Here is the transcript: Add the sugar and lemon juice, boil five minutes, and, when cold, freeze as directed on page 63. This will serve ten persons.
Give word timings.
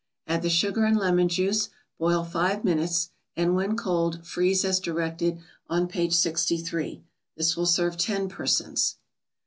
Add 0.25 0.41
the 0.41 0.49
sugar 0.49 0.83
and 0.83 0.97
lemon 0.97 1.29
juice, 1.29 1.69
boil 1.99 2.23
five 2.23 2.63
minutes, 2.63 3.11
and, 3.35 3.55
when 3.55 3.77
cold, 3.77 4.25
freeze 4.25 4.65
as 4.65 4.79
directed 4.79 5.39
on 5.69 5.87
page 5.87 6.15
63. 6.15 7.03
This 7.37 7.55
will 7.55 7.67
serve 7.67 7.97
ten 7.97 8.27
persons. 8.27 8.95